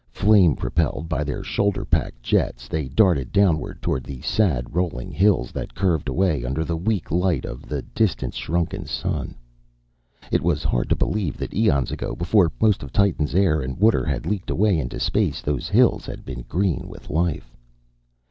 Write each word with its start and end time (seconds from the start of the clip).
Flame 0.09 0.55
propelled 0.55 1.07
by 1.07 1.23
their 1.23 1.43
shoulder 1.43 1.85
pack 1.85 2.19
jets, 2.23 2.67
they 2.67 2.87
darted 2.87 3.31
downward 3.31 3.83
toward 3.83 4.03
the 4.03 4.19
sad, 4.21 4.73
rolling 4.73 5.11
hills 5.11 5.51
that 5.51 5.75
curved 5.75 6.09
away 6.09 6.43
under 6.43 6.63
the 6.65 6.75
weak 6.75 7.11
light 7.11 7.45
of 7.45 7.67
the 7.69 7.83
distance 7.83 8.33
shrunken 8.35 8.87
sun. 8.87 9.35
It 10.31 10.41
was 10.41 10.63
hard 10.63 10.89
to 10.89 10.95
believe 10.95 11.37
that 11.37 11.53
eons 11.53 11.91
ago, 11.91 12.15
before 12.15 12.51
most 12.59 12.81
of 12.81 12.91
Titan's 12.91 13.35
air 13.35 13.61
and 13.61 13.77
water 13.77 14.03
had 14.03 14.25
leaked 14.25 14.49
away 14.49 14.79
into 14.79 14.99
space, 14.99 15.39
those 15.43 15.69
hills 15.69 16.07
had 16.07 16.25
been 16.25 16.45
green 16.49 16.87
with 16.87 17.11
life. 17.11 17.55